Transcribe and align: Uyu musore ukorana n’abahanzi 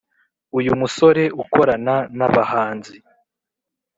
Uyu 0.57 0.71
musore 0.79 1.23
ukorana 1.43 1.95
n’abahanzi 2.17 2.95